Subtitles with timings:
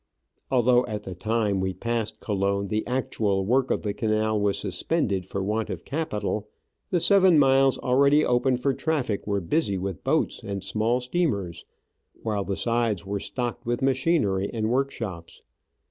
[0.49, 5.27] Although at the time we passed Colon the actual work of the canal was suspended
[5.27, 6.49] for want of capital,
[6.89, 11.65] the seven miles already open for traffic were busy with boats and small steamers,
[12.23, 15.43] while the sides were stocked with machinery and workshops.